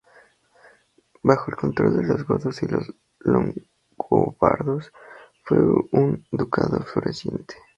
[1.21, 4.91] Bajo el control de los godos y los longobardos
[5.43, 7.55] fue un ducado floreciente.